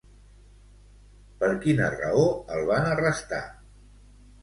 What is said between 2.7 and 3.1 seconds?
van